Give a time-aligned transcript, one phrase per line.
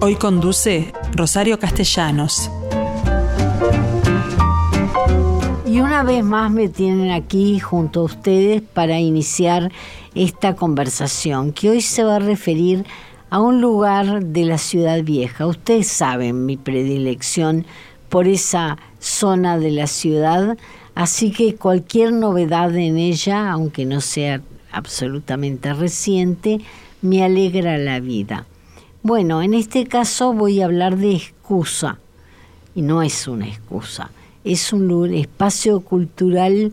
[0.00, 2.48] Hoy conduce Rosario Castellanos.
[5.66, 9.72] Y una vez más me tienen aquí junto a ustedes para iniciar
[10.14, 12.86] esta conversación que hoy se va a referir
[13.30, 15.44] a un lugar de la ciudad vieja.
[15.44, 17.66] Ustedes saben mi predilección
[18.08, 20.56] por esa zona de la ciudad,
[20.94, 26.60] así que cualquier novedad en ella, aunque no sea absolutamente reciente,
[27.00, 28.46] me alegra la vida.
[29.02, 31.98] Bueno, en este caso voy a hablar de excusa,
[32.74, 34.10] y no es una excusa
[34.44, 36.72] es un espacio cultural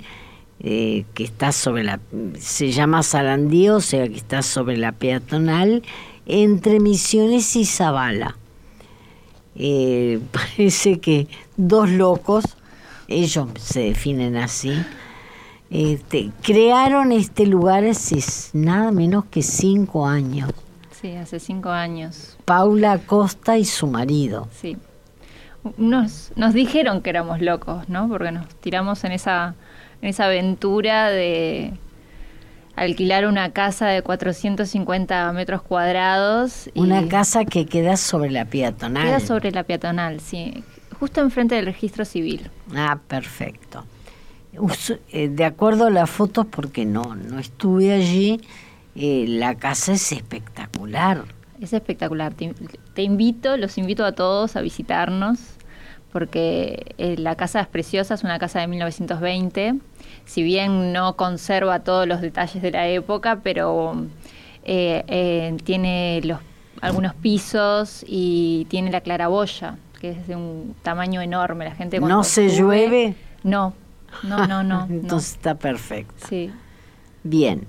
[0.60, 2.00] eh, que está sobre la,
[2.38, 5.84] se llama Sarandío, o sea que está sobre la peatonal,
[6.26, 8.36] entre Misiones y Zabala.
[9.56, 11.28] Eh, parece que
[11.58, 12.44] dos locos,
[13.08, 14.74] ellos se definen así,
[15.70, 20.52] este, crearon este lugar hace nada menos que cinco años.
[21.02, 22.38] Sí, hace cinco años.
[22.46, 24.48] Paula Costa y su marido.
[24.52, 24.78] Sí
[25.78, 28.08] nos, nos dijeron que éramos locos, ¿no?
[28.08, 29.56] Porque nos tiramos en esa,
[30.02, 31.74] en esa aventura de
[32.76, 36.70] alquilar una casa de 450 metros cuadrados.
[36.76, 39.06] una casa que queda sobre la peatonal.
[39.06, 40.64] Queda sobre la peatonal, sí.
[41.00, 42.50] Justo enfrente del registro civil.
[42.76, 43.86] Ah, perfecto.
[45.12, 48.42] Eh, de acuerdo a las fotos, porque no, no estuve allí,
[48.96, 51.24] eh, la casa es espectacular.
[51.62, 52.34] Es espectacular.
[52.34, 55.40] Te, invito, los invito a todos a visitarnos
[56.12, 59.76] porque eh, la casa es preciosa, es una casa de 1920.
[60.26, 63.96] Si bien no conserva todos los detalles de la época, pero
[64.64, 66.40] eh, tiene los,
[66.82, 71.66] algunos pisos y tiene la claraboya, que es de un tamaño enorme.
[71.66, 73.16] La gente ¿No se llueve?
[73.44, 73.74] No,
[74.24, 74.86] no, no, no.
[74.90, 76.26] Entonces está perfecto.
[76.28, 76.52] Sí.
[77.24, 77.68] Bien.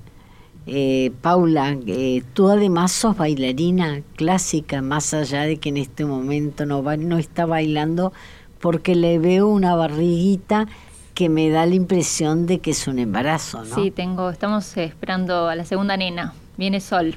[0.66, 6.66] Eh, Paula, eh, tú además sos bailarina clásica, más allá de que en este momento
[6.66, 8.12] no, no está bailando,
[8.60, 10.68] porque le veo una barriguita
[11.14, 13.74] que me da la impresión de que es un embarazo, ¿no?
[13.74, 16.34] Sí, tengo, estamos esperando a la segunda nena.
[16.56, 17.16] Viene Sol.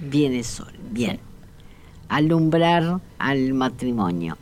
[0.00, 1.18] Viene Sol, bien.
[2.08, 4.36] Alumbrar al matrimonio.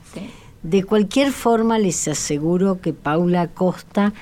[0.63, 4.13] De cualquier forma, les aseguro que Paula Costa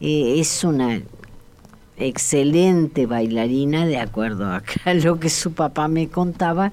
[0.00, 1.00] eh, es una
[1.96, 4.46] excelente bailarina, de acuerdo
[4.84, 6.72] a lo que su papá me contaba,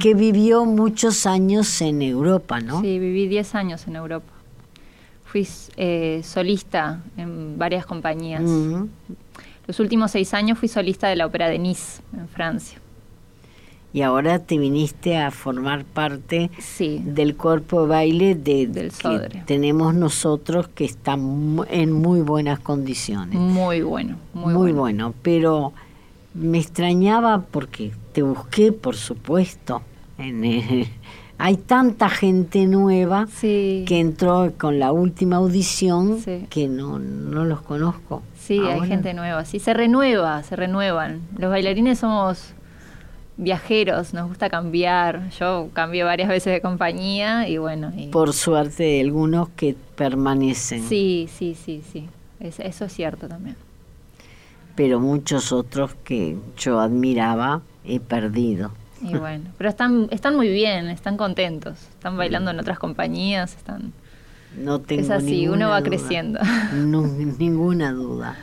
[0.00, 2.80] que vivió muchos años en Europa, ¿no?
[2.80, 4.32] Sí, viví 10 años en Europa.
[5.24, 8.42] Fui eh, solista en varias compañías.
[9.66, 12.81] Los últimos seis años fui solista de la ópera de Nice, en Francia
[13.92, 19.94] y ahora te viniste a formar parte del cuerpo de baile de, del que tenemos
[19.94, 23.38] nosotros que está en muy buenas condiciones.
[23.38, 25.12] Muy bueno, muy, bueno.
[25.22, 25.72] Pero
[26.34, 29.82] me extrañaba porque te busqué, por supuesto.
[30.16, 30.42] En,
[31.38, 38.22] hay tanta gente nueva que entró con la última audición que no, no los conozco.
[38.38, 41.20] Sí, hay gente nueva, sí, se renueva, se renuevan.
[41.36, 42.54] Los bailarines somos
[43.36, 45.30] viajeros, nos gusta cambiar.
[45.30, 47.92] Yo cambié varias veces de compañía y bueno.
[48.10, 50.82] Por suerte, algunos que permanecen.
[50.88, 52.08] Sí, sí, sí, sí.
[52.40, 53.56] eso es cierto también.
[54.74, 58.70] Pero muchos otros que yo admiraba he perdido.
[59.02, 63.92] Y bueno, pero están, están muy bien, están contentos, están bailando en otras compañías, están...
[64.56, 66.38] No tengo es así, uno va creciendo.
[66.72, 68.36] No, ninguna duda.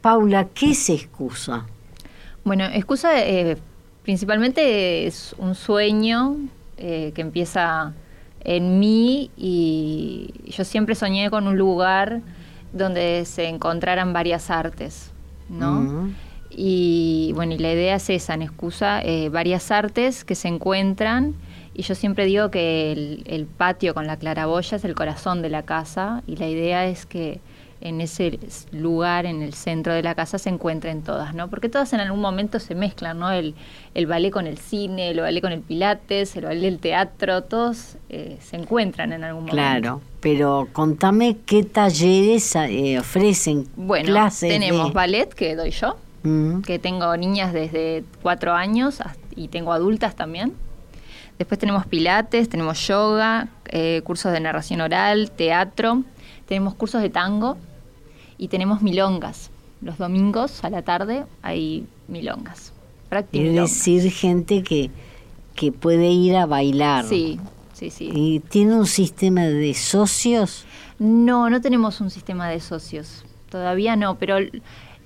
[0.00, 1.66] Paula, ¿qué es excusa?
[2.44, 3.58] Bueno, excusa eh,
[4.08, 6.38] principalmente es un sueño
[6.78, 7.92] eh, que empieza
[8.40, 12.22] en mí y yo siempre soñé con un lugar
[12.72, 15.10] donde se encontraran varias artes,
[15.50, 16.08] ¿no?
[16.48, 21.34] Y bueno, y la idea es esa, en excusa, eh, varias artes que se encuentran
[21.74, 25.50] y yo siempre digo que el, el patio con la claraboya es el corazón de
[25.50, 27.42] la casa y la idea es que
[27.80, 28.38] en ese
[28.72, 31.48] lugar, en el centro de la casa, se encuentren todas, ¿no?
[31.48, 33.30] Porque todas en algún momento se mezclan, ¿no?
[33.30, 33.54] El,
[33.94, 37.96] el ballet con el cine, el ballet con el pilates, el ballet del teatro, todos
[38.08, 39.56] eh, se encuentran en algún momento.
[39.56, 43.68] Claro, pero contame qué talleres eh, ofrecen.
[43.76, 46.62] Bueno, tenemos ballet que doy yo, mm.
[46.62, 48.98] que tengo niñas desde cuatro años
[49.36, 50.52] y tengo adultas también.
[51.38, 56.02] Después tenemos pilates, tenemos yoga, eh, cursos de narración oral, teatro,
[56.46, 57.56] tenemos cursos de tango,
[58.38, 59.50] y tenemos milongas.
[59.80, 62.72] Los domingos a la tarde hay milongas.
[63.32, 64.90] Es decir, gente que,
[65.54, 67.04] que puede ir a bailar.
[67.06, 67.38] Sí,
[67.72, 68.10] sí, sí.
[68.12, 70.64] ¿Y tiene un sistema de socios?
[70.98, 73.24] No, no tenemos un sistema de socios.
[73.50, 74.36] Todavía no, pero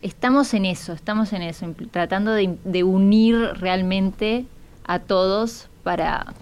[0.00, 4.46] estamos en eso, estamos en eso, tratando de, unir realmente
[4.84, 6.34] a todos para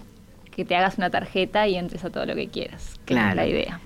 [0.55, 2.99] que te hagas una tarjeta y entres a todo lo que quieras.
[3.05, 3.29] Que Claro.
[3.29, 3.81] es la idea.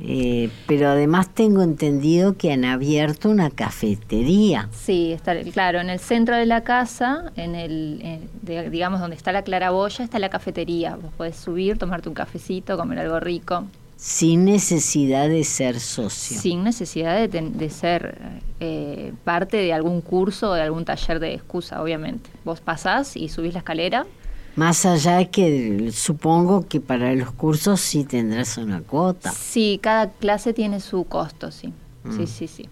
[0.00, 4.68] Eh, pero además tengo entendido que han abierto una cafetería.
[4.72, 9.14] Sí, está, claro, en el centro de la casa, en el, en- de- digamos donde
[9.16, 10.96] está la claraboya, está la cafetería.
[10.96, 13.64] Vos podés subir, tomarte un cafecito, comer algo rico,
[13.96, 16.38] sin necesidad de ser socio.
[16.40, 18.18] sin necesidad de, ten- de ser
[18.60, 22.30] eh, parte de algún curso o de algún taller de excusa, obviamente.
[22.44, 24.06] Vos pasás y subís la escalera.
[24.56, 29.32] Más allá de que supongo que para los cursos sí tendrás una cuota.
[29.32, 31.72] Sí, cada clase tiene su costo, sí.
[32.04, 32.16] Mm.
[32.16, 32.68] Sí, sí, sí.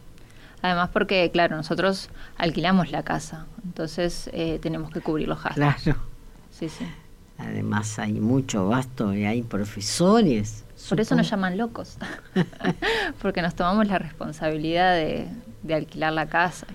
[0.63, 2.09] Además porque, claro, nosotros
[2.39, 5.57] alquilamos la casa, entonces eh, tenemos que cubrir los gastos.
[5.57, 5.99] Claro.
[6.51, 6.87] Sí, sí.
[7.37, 10.65] Además hay mucho gasto y hay profesores.
[10.89, 11.99] Por eso nos llaman locos,
[13.23, 15.27] porque nos tomamos la responsabilidad de,
[15.65, 16.69] de alquilar la casa.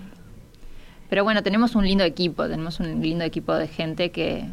[1.08, 4.44] Pero bueno, tenemos un lindo equipo, tenemos un lindo equipo de gente que,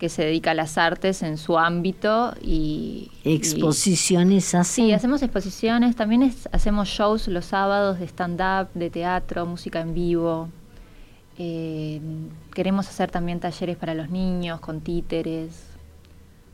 [0.00, 3.10] que se dedica a las artes en su ámbito y...
[3.22, 4.86] y- Exposiciones así.
[4.86, 9.94] Sí, hacemos exposiciones, también es- hacemos shows los sábados de stand-up, de teatro, música en
[9.94, 10.48] vivo.
[11.38, 12.00] Eh,
[12.54, 15.52] queremos hacer también talleres para los niños con títeres,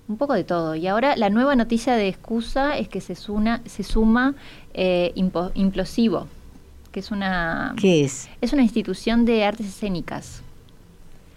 [0.09, 0.75] un poco de todo.
[0.75, 4.35] Y ahora la nueva noticia de excusa es que se, suna- se suma
[4.75, 6.27] eh, Impo- Implosivo,
[6.93, 8.29] que es una, ¿Qué es?
[8.41, 10.43] es una institución de artes escénicas.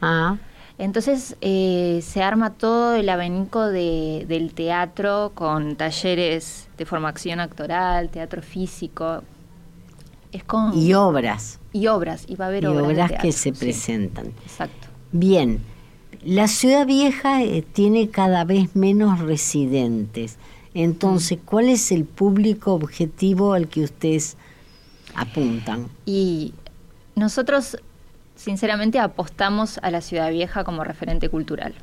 [0.01, 0.37] Ah,
[0.79, 8.09] Entonces eh, se arma todo el abanico de, del teatro con talleres de formación actoral,
[8.09, 9.21] teatro físico.
[10.31, 11.59] Es con, y obras.
[11.73, 14.27] y obras, y va a haber Y obras, que se sí, presentan.
[14.45, 14.87] exacto.
[15.11, 15.59] Bien,
[16.23, 20.37] la ciudad vieja eh, tiene cada vez menos residentes.
[20.73, 24.37] Entonces, ¿cuál es el público objetivo al que ustedes
[25.15, 25.87] apuntan?
[26.05, 26.53] Y
[27.15, 27.77] nosotros,
[28.39, 31.75] sinceramente, apostamos a la ciudad vieja como referente cultural.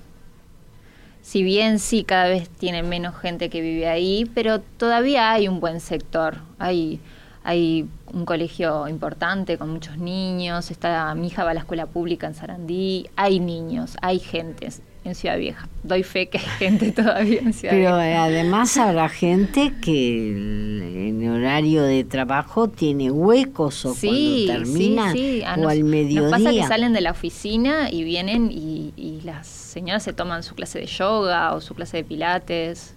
[1.20, 5.60] Si bien sí, cada vez tiene menos gente que vive ahí, pero todavía hay un
[5.60, 6.38] buen sector.
[6.58, 7.00] Hay,
[7.44, 10.70] hay un colegio importante con muchos niños.
[10.70, 13.10] Está, mi hija va a la escuela pública en Sarandí.
[13.16, 14.68] Hay niños, hay gente
[15.08, 15.68] en Ciudad Vieja.
[15.82, 18.08] Doy fe que hay gente todavía en Ciudad Pero Vieja.
[18.10, 25.18] eh, además habrá gente que en horario de trabajo tiene huecos o cuando termina sí,
[25.40, 25.42] sí.
[25.44, 26.22] A o nos- al mediodía.
[26.22, 30.42] Nos pasa que salen de la oficina y vienen y, y las señoras se toman
[30.42, 32.94] su clase de yoga o su clase de pilates.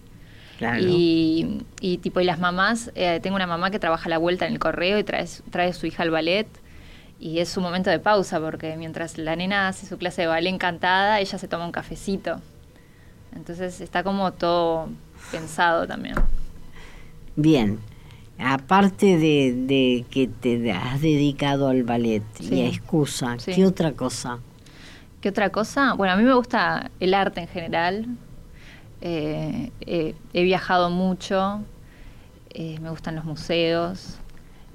[0.57, 0.79] Claro.
[0.85, 4.45] Y, y tipo, y las mamás, eh, tengo una mamá que trabaja a la vuelta
[4.45, 6.47] en el correo y trae, trae a su hija al ballet.
[7.19, 10.53] Y es su momento de pausa porque mientras la nena hace su clase de ballet
[10.53, 12.39] encantada, ella se toma un cafecito.
[13.35, 14.87] Entonces está como todo
[15.31, 16.15] pensado también.
[17.35, 17.79] Bien,
[18.37, 23.53] aparte de, de que te has dedicado al ballet y a excusa, Sí.
[23.53, 24.39] ¿qué otra cosa?
[25.21, 25.93] ¿Qué otra cosa?
[25.93, 28.05] Bueno, a mí me gusta el arte en general.
[29.01, 31.61] Eh, eh, he viajado mucho.
[32.51, 34.17] eh, me gustan los museos.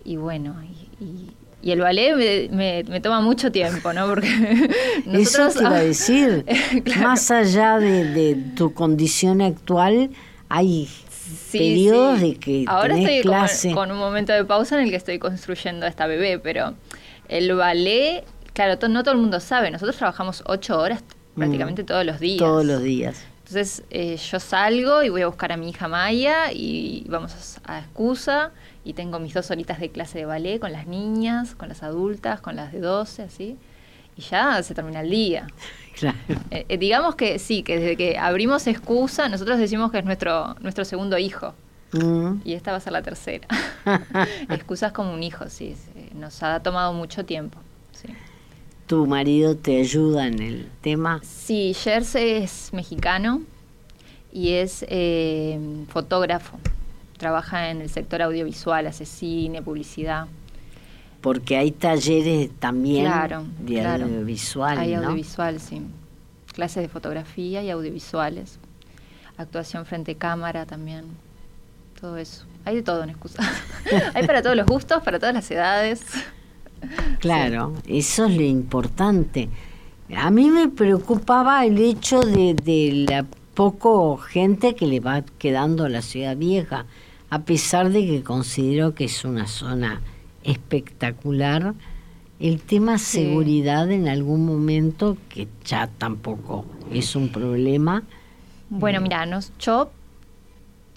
[0.05, 1.31] Y bueno, y, y-
[1.65, 4.07] y el ballet me, me- me toma mucho tiempo, ¿no?
[4.07, 4.29] Porque
[5.13, 5.55] Eso nosotros...
[5.55, 6.45] te iba a decir.
[6.85, 7.01] Claro.
[7.09, 10.11] Más allá de, de tu condición actual,
[10.49, 10.89] hay
[11.51, 12.31] Sí, periodos sí.
[12.33, 13.73] de que Ahora tenés estoy clase.
[13.73, 16.75] con un momento de pausa en el que estoy construyendo a esta bebé, pero
[17.29, 19.71] el ballet, claro, to- no todo el mundo sabe.
[19.71, 21.03] Nosotros trabajamos ocho horas
[21.35, 22.37] prácticamente todos los días.
[22.41, 22.45] Mm.
[22.45, 23.25] Todos los días.
[23.47, 27.75] Entonces eh, yo salgo y voy a buscar a mi hija Maya y vamos a,
[27.75, 28.53] a excusa
[28.85, 32.41] y tengo mis dos horitas de clase de ballet con las niñas, con las adultas,
[32.41, 33.59] con las de 12, así.
[34.17, 35.47] Y ya se termina el día.
[35.95, 36.17] Claro.
[36.51, 40.57] Eh, eh, digamos que sí, que desde que abrimos excusa, nosotros decimos que es nuestro,
[40.59, 41.55] nuestro segundo hijo.
[41.93, 42.41] Mm.
[42.45, 43.47] Y esta va a ser la tercera.
[44.51, 45.77] Excusas como un hijo, sí.
[45.77, 46.11] sí.
[46.15, 47.61] Nos ha tomado mucho tiempo.
[47.93, 48.09] Sí.
[48.87, 51.21] ¿Tu marido te ayuda en el tema?
[51.25, 53.41] Sí, Jers es mexicano
[54.33, 56.59] y es eh, fotógrafo.
[57.17, 60.27] Trabaja en el sector audiovisual, hace cine, publicidad.
[61.23, 64.05] Porque hay talleres también Claro, de claro.
[64.05, 65.05] audiovisual, Hay ¿no?
[65.05, 65.81] audiovisual, sí.
[66.53, 68.59] Clases de fotografía y audiovisuales.
[69.39, 71.05] Actuación frente a cámara también.
[71.99, 72.45] Todo eso.
[72.67, 73.43] Hay de todo en excusa.
[74.15, 76.03] Hay para todos los gustos, para todas las edades.
[77.21, 79.49] Claro, eso es lo importante.
[80.17, 85.85] A mí me preocupaba el hecho de, de la poco gente que le va quedando
[85.85, 86.87] a la ciudad vieja,
[87.31, 90.01] a pesar de que considero que es una zona
[90.43, 91.75] espectacular.
[92.41, 93.21] El tema Sí.
[93.21, 98.03] seguridad en algún momento, que ya tampoco es un problema.
[98.71, 99.91] Bueno, mira, nos, yo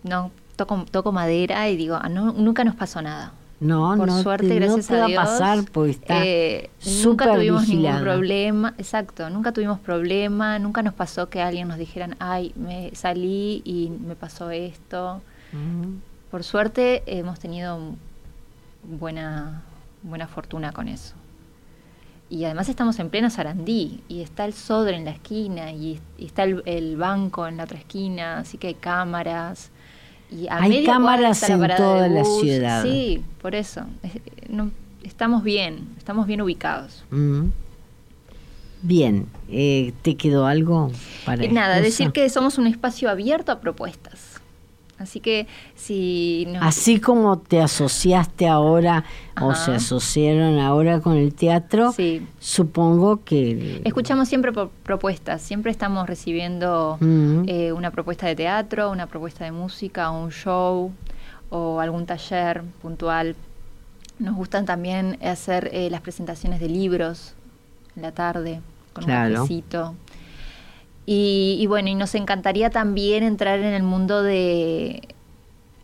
[0.03, 3.33] no toco, toco madera y digo, ah, no, nunca nos pasó nada.
[3.59, 5.19] No, por no suerte, te, gracias no te a va Dios.
[5.19, 6.69] a pasar porque está eh,
[7.03, 12.15] nunca tuvimos ningún problema, exacto, nunca tuvimos problema, nunca nos pasó que alguien nos dijeran,
[12.19, 15.21] ay, me salí y me pasó esto.
[16.29, 17.95] Por suerte hemos tenido
[18.83, 19.63] buena,
[20.03, 21.15] buena fortuna con eso.
[22.29, 26.25] Y además estamos en pleno Sarandí y está el Sodre en la esquina y, y
[26.25, 29.71] está el, el banco en la otra esquina, así que hay cámaras.
[30.29, 32.83] Y a Hay cámaras en toda la ciudad.
[32.83, 33.81] Sí, por eso.
[34.03, 34.71] Es- no-
[35.03, 37.03] estamos bien, estamos bien ubicados.
[37.11, 37.45] Mm.
[38.81, 40.91] Bien, eh, ¿te quedó algo
[41.25, 41.83] para Y nada, excusa?
[42.03, 44.36] decir que somos un espacio abierto a propuestas.
[44.99, 49.03] Así que si Así como te asociaste ahora
[49.39, 52.25] o se asociaron ahora con el teatro, Sí.
[52.39, 53.81] supongo que...
[53.85, 59.51] Escuchamos siempre pro- propuestas, siempre estamos recibiendo eh, una propuesta de teatro, una propuesta de
[59.51, 60.91] música, un show
[61.51, 63.35] o algún taller puntual.
[64.17, 67.33] Nos gustan también hacer eh, las presentaciones de libros
[67.95, 68.61] en la tarde
[68.93, 69.29] con Claro.
[69.29, 69.93] un cafecito.
[71.09, 75.01] Y, y bueno, y nos encantaría también entrar en el mundo de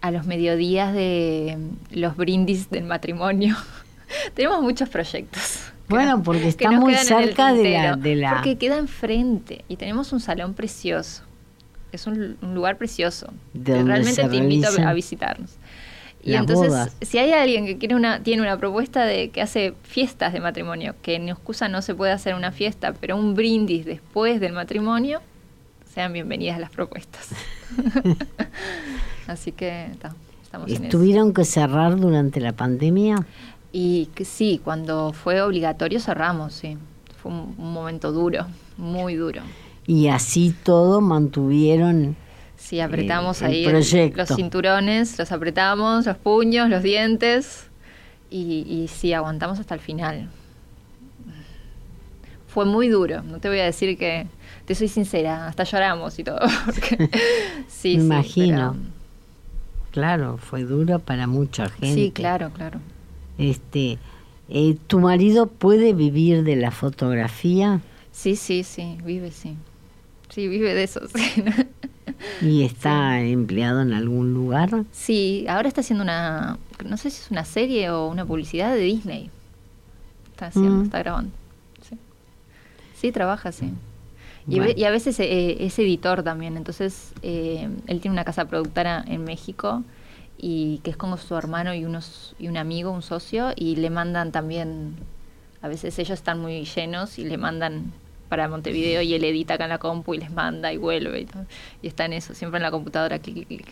[0.02, 1.58] a los mediodías de
[1.92, 3.56] los brindis del matrimonio.
[4.36, 5.60] Tenemos muchos proyectos.
[5.88, 9.78] Bueno, nos- porque que está muy cerca de la- de la- Porque queda enfrente y
[9.78, 11.24] tenemos un salón precioso.
[11.94, 13.28] Es un, un lugar precioso.
[13.86, 15.52] Realmente te invito a visitarnos.
[16.24, 16.96] Y las entonces, bodas.
[17.02, 20.96] si hay alguien que quiere una, tiene una propuesta de que hace fiestas de matrimonio,
[21.02, 25.20] que en Excusa no se puede hacer una fiesta, pero un brindis después del matrimonio,
[25.94, 27.30] sean bienvenidas las propuestas.
[29.28, 30.84] Así que ta, estamos en eso.
[30.86, 33.26] ¿Estuvieron que cerrar durante la pandemia?
[33.74, 36.78] Y que sí, cuando fue obligatorio cerramos, sí.
[37.22, 39.42] Fue un, un momento duro, muy duro.
[39.86, 42.16] Y así todo mantuvieron...
[42.64, 47.68] Sí, apretamos el ahí el- los cinturones, los apretamos, los puños, los dientes.
[48.30, 50.30] Y, y sí, aguantamos hasta el final.
[52.48, 54.28] Fue muy duro, no te voy a decir que,
[54.66, 56.40] te soy sincera, hasta lloramos y todo.
[56.66, 57.10] porque-
[57.68, 58.76] sí, Me sí, imagino.
[59.92, 61.94] Claro, fue duro para mucha gente.
[61.94, 62.80] sí, claro, claro.
[63.38, 63.98] Este,
[64.50, 69.56] eh, ¿Tu marido puede vivir de la fotografía Sí, sí, sí, vive, sí.
[70.30, 71.02] Sí, vive de eso.
[71.16, 71.44] sí.
[72.42, 74.84] Y está empleado en algún lugar?
[74.92, 78.82] Sí, ahora está haciendo una, no sé si es una serie o una publicidad de
[78.82, 79.30] Disney.
[80.32, 80.84] Está haciendo, Mm.
[80.84, 81.32] está grabando.
[81.88, 81.98] Sí,
[83.00, 83.72] sí trabaja, sí.
[84.48, 84.66] Y, Bueno.
[84.66, 89.04] ve- y a veces eh, es editor también, entonces eh, él tiene una casa productora
[89.08, 89.84] en México
[90.38, 93.90] y que es con su hermano y unos y un amigo, un socio, y le
[93.90, 94.96] mandan también,
[95.62, 97.94] a veces ellos están muy llenos y le mandan
[98.34, 101.26] para Montevideo y él edita acá en la compu y les manda y vuelve y,
[101.26, 101.46] todo.
[101.84, 103.68] y está en eso, siempre en la computadora, clic, clic, clic.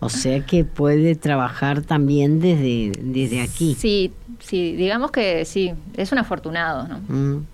[0.00, 3.76] O sea que puede trabajar también desde, desde aquí.
[3.78, 6.98] Sí, sí, digamos que sí, es un afortunado, ¿no?
[7.06, 7.46] Mm,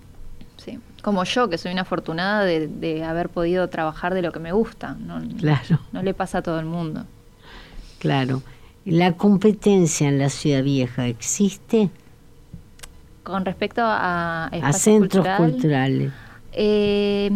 [0.59, 0.79] Sí.
[1.03, 4.53] Como yo, que soy una afortunada de, de haber podido trabajar de lo que me
[4.53, 4.97] gusta.
[5.01, 5.81] No, Claro.
[5.93, 7.05] no le pasa a todo el mundo.
[7.99, 8.43] claro.
[8.85, 11.91] ¿La competencia en la ciudad vieja existe?
[13.23, 16.13] Con respecto a, A centros cultural, culturales.
[16.53, 17.31] Eh,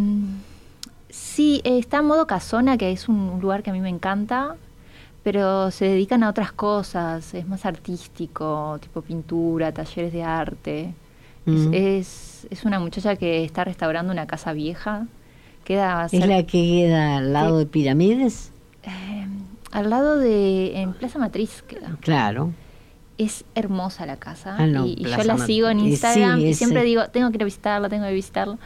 [1.08, 4.56] sí, está en modo Casona, que es un lugar que a mí me encanta,
[5.22, 10.80] pero se dedican a otras cosas, es más artístico, tipo pintura, talleres de arte.
[10.84, 10.92] Es-
[11.44, 11.74] Mm.
[11.74, 15.06] Es, es una muchacha que está restaurando una casa vieja.
[15.64, 18.50] Queda ¿Es la que queda al lado de pirámides?
[18.84, 19.26] eh,
[19.72, 20.80] al lado de.
[20.80, 21.96] en Plaza Matriz queda.
[22.00, 22.50] Claro.
[23.18, 24.56] Es hermosa la casa.
[24.58, 27.30] Ah, no, y, y yo la Mat- sigo en sí, Instagram y siempre digo, tengo
[27.30, 28.58] que ir a visitarla, tengo que visitarla.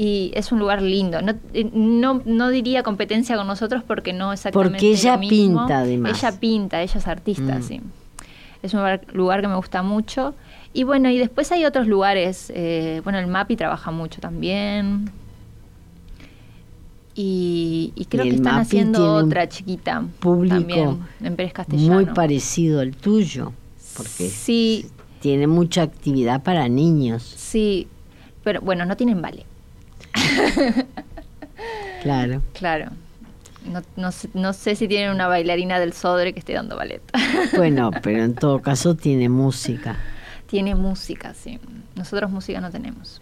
[0.00, 1.20] Y es un lugar lindo.
[1.22, 4.70] No, eh, no, no diría competencia con nosotros porque no exactamente.
[4.78, 5.58] Porque ella lo mismo.
[5.66, 6.22] pinta, además.
[6.22, 7.62] Ella pinta, ella es artista, Mm.
[7.64, 7.80] sí.
[8.62, 8.80] Es un
[9.12, 10.34] lugar, que me gusta mucho.
[10.72, 12.52] Y bueno, y después hay otros lugares.
[12.54, 15.10] eh, bueno, el MAPI trabaja mucho también.
[17.14, 20.04] Y, y creo Y que están MAPI haciendo otra chiquita.
[20.20, 21.94] público también, en Pérez Castellano.
[21.94, 23.52] Muy parecido al tuyo.
[23.96, 24.86] Porque Sí,
[25.20, 27.22] tiene mucha actividad para niños.
[27.36, 27.88] sí.
[28.44, 29.44] Pero bueno, no tienen vale.
[32.02, 32.42] Claro.
[32.52, 32.90] Claro.
[33.64, 37.02] No, no, sé, no sé si tienen una bailarina del Sodre que esté dando ballet.
[37.56, 39.96] Bueno, pero en todo caso tiene música.
[40.46, 41.58] Tiene música, sí.
[41.94, 43.20] Nosotros música no tenemos.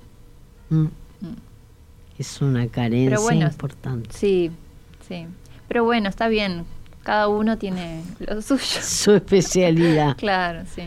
[0.69, 0.85] Mm.
[0.85, 0.91] Mm.
[2.19, 4.11] Es una carencia Pero bueno, importante.
[4.12, 4.50] Sí,
[5.09, 5.26] sí.
[5.69, 6.65] Pero bueno, está bien.
[7.03, 8.62] Cada uno tiene lo suyo.
[8.83, 10.17] Su especialidad.
[10.17, 10.83] Claro, sí.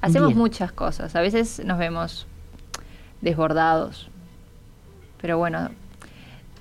[0.00, 0.38] Hacemos Bien.
[0.38, 1.14] muchas cosas.
[1.16, 2.26] A veces nos vemos
[3.20, 4.09] desbordados.
[5.20, 5.70] Pero bueno,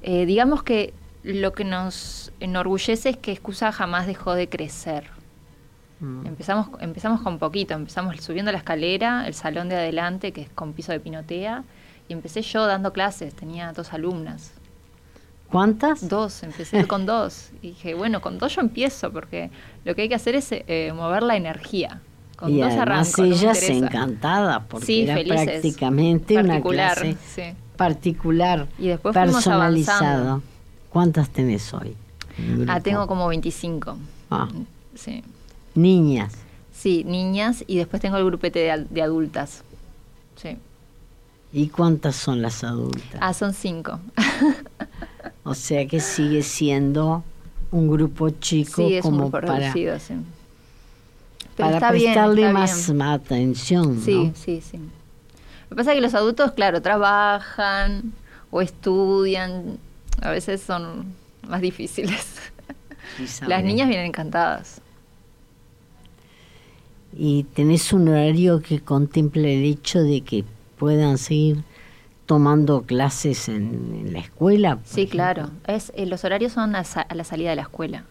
[0.01, 5.05] eh, digamos que lo que nos enorgullece es que Excusa jamás dejó de crecer.
[5.99, 6.25] Mm.
[6.27, 10.73] Empezamos, empezamos con poquito, empezamos subiendo la escalera, el salón de adelante, que es con
[10.73, 11.63] piso de pinotea,
[12.07, 14.53] y empecé yo dando clases, tenía dos alumnas.
[15.51, 16.07] ¿Cuántas?
[16.07, 17.49] Dos, empecé con dos.
[17.61, 19.49] Y dije, bueno, con dos yo empiezo, porque
[19.83, 22.01] lo que hay que hacer es eh, mover la energía.
[22.37, 25.43] Con y dos además arranco, ellas encantada, porque Sí, era felices.
[25.43, 27.43] prácticamente una clase sí.
[27.79, 30.03] Particular, Y después personalizado.
[30.05, 30.43] avanzando.
[30.89, 31.95] ¿Cuántas tenés hoy?
[32.67, 33.98] Ah, tengo como 25.
[34.29, 34.50] Ah,
[34.95, 35.24] Sí.
[35.75, 36.33] niñas.
[36.74, 39.63] Sí, niñas y después tengo el grupete de, al- de adultas.
[40.36, 40.57] Sí.
[41.53, 43.19] ¿Y cuántas son las adultas?
[43.21, 44.00] Ah, son cinco.
[45.43, 47.24] O sea que sigue siendo
[47.71, 50.13] un grupo chico sí, es un como grupo para, reducido, sí.
[51.55, 53.01] Pero para está bien, prestarle está más bien.
[53.01, 54.01] atención.
[54.03, 54.33] Sí, ¿no?
[54.36, 54.79] sí, sí.
[55.69, 58.13] Lo que pasa es que los adultos, claro, trabajan
[58.51, 59.77] o estudian.
[60.21, 61.13] A veces son
[61.47, 62.39] más difíciles.
[63.47, 64.81] Las niñas vienen encantadas.
[67.13, 70.45] ¿Y tenés un horario que contempla el hecho de que
[70.77, 71.63] puedan seguir
[72.25, 74.79] tomando clases en, en la escuela?
[74.85, 75.11] Sí, ejemplo?
[75.11, 75.51] claro.
[75.67, 78.05] Es, eh, los horarios son a, sa- a la salida de la escuela.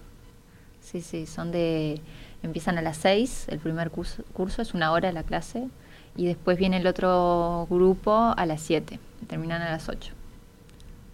[0.81, 2.01] Sí, sí, son de...
[2.43, 5.69] Empiezan a las 6, el primer curso, curso es una hora la clase,
[6.19, 8.99] y después viene el otro grupo a las 7,
[9.29, 10.13] terminan a las 8.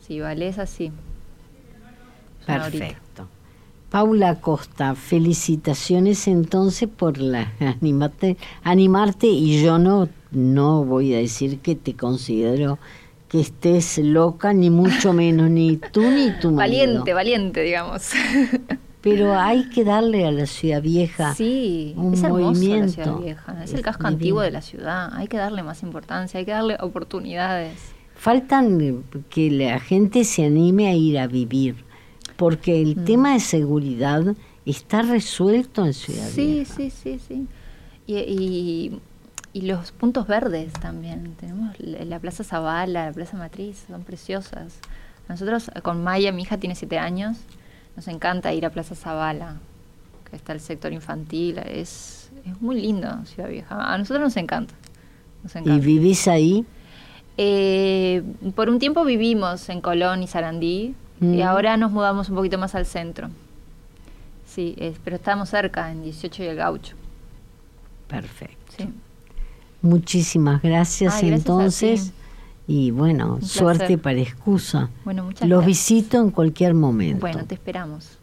[0.04, 0.90] Sí, vale, es así.
[2.46, 3.28] Perfecto.
[3.90, 11.60] Paula Costa, felicitaciones entonces por la animarte, animarte y yo no no voy a decir
[11.60, 12.78] que te considero
[13.28, 16.56] que estés loca ni mucho menos ni tú ni tu marido.
[16.56, 18.02] Valiente, valiente, digamos.
[19.04, 23.18] Pero hay que darle a la ciudad vieja Sí, un es hermoso la ciudad movimiento.
[23.18, 24.16] vieja, es el casco divino.
[24.16, 27.78] antiguo de la ciudad, hay que darle más importancia, hay que darle oportunidades.
[28.16, 28.94] Faltan eh,
[29.28, 31.76] que la gente se anime a ir a vivir,
[32.36, 33.04] porque el Mm.
[33.04, 34.22] tema de seguridad
[34.64, 36.74] está resuelto en Ciudad Sí, Vieja.
[36.74, 37.46] sí, sí, sí.
[38.06, 39.00] Y, y,
[39.52, 41.34] y los puntos verdes también.
[41.38, 44.78] Tenemos la la Plaza Zavala, la Plaza Matriz, son preciosas.
[45.28, 47.36] Nosotros con Maya, mi hija tiene siete años,
[47.96, 49.56] nos encanta ir a Plaza Zavala,
[50.28, 53.92] que está el sector infantil, es, es muy lindo Ciudad Vieja.
[53.92, 54.74] A nosotros nos encanta.
[55.42, 56.64] Nos ¿Y vivís ahí?
[57.36, 58.22] Eh,
[58.54, 61.34] por un tiempo vivimos en Colón y Sarandí Mm.
[61.34, 63.28] y ahora nos mudamos un poquito más al centro.
[64.46, 66.96] Sí, es- pero estamos cerca, en 18 y el Gaucho.
[68.08, 68.72] Perfecto.
[68.76, 68.88] Sí.
[69.80, 72.12] Muchísimas gracias Ay, gracias entonces
[72.66, 74.90] y bueno, suerte para excusa.
[75.42, 77.20] Los visito en cualquier momento.
[77.20, 78.18] Bueno, te esperamos.